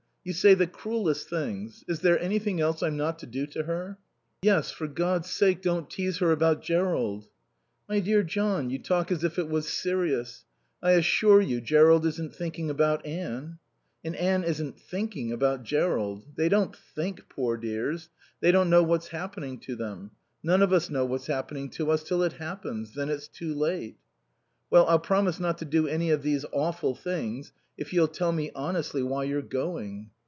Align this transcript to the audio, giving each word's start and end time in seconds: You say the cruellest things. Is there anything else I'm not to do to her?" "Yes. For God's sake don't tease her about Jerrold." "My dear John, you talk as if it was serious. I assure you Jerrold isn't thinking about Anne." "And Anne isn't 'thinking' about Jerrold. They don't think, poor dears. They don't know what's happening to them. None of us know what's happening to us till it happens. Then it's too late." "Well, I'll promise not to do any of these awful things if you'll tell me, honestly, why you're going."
You 0.23 0.33
say 0.33 0.53
the 0.53 0.67
cruellest 0.67 1.31
things. 1.31 1.83
Is 1.87 2.01
there 2.01 2.19
anything 2.21 2.61
else 2.61 2.83
I'm 2.83 2.95
not 2.95 3.17
to 3.19 3.25
do 3.25 3.47
to 3.47 3.63
her?" 3.63 3.97
"Yes. 4.43 4.69
For 4.69 4.87
God's 4.87 5.27
sake 5.31 5.63
don't 5.63 5.89
tease 5.89 6.19
her 6.19 6.31
about 6.31 6.61
Jerrold." 6.61 7.27
"My 7.89 8.01
dear 8.01 8.21
John, 8.21 8.69
you 8.69 8.77
talk 8.77 9.11
as 9.11 9.23
if 9.23 9.39
it 9.39 9.49
was 9.49 9.67
serious. 9.67 10.45
I 10.79 10.91
assure 10.91 11.41
you 11.41 11.59
Jerrold 11.59 12.05
isn't 12.05 12.35
thinking 12.35 12.69
about 12.69 13.03
Anne." 13.03 13.57
"And 14.03 14.15
Anne 14.15 14.43
isn't 14.43 14.79
'thinking' 14.79 15.31
about 15.31 15.63
Jerrold. 15.63 16.23
They 16.35 16.49
don't 16.49 16.75
think, 16.75 17.27
poor 17.27 17.57
dears. 17.57 18.11
They 18.41 18.51
don't 18.51 18.69
know 18.69 18.83
what's 18.83 19.07
happening 19.07 19.59
to 19.61 19.75
them. 19.75 20.11
None 20.43 20.61
of 20.61 20.71
us 20.71 20.87
know 20.91 21.03
what's 21.03 21.25
happening 21.25 21.67
to 21.71 21.89
us 21.89 22.03
till 22.03 22.21
it 22.21 22.33
happens. 22.33 22.93
Then 22.93 23.09
it's 23.09 23.27
too 23.27 23.55
late." 23.55 23.97
"Well, 24.69 24.85
I'll 24.85 24.99
promise 24.99 25.39
not 25.39 25.57
to 25.57 25.65
do 25.65 25.87
any 25.87 26.11
of 26.11 26.21
these 26.21 26.45
awful 26.53 26.93
things 26.93 27.51
if 27.77 27.91
you'll 27.93 28.07
tell 28.07 28.31
me, 28.31 28.51
honestly, 28.53 29.01
why 29.01 29.23
you're 29.23 29.41
going." 29.41 30.07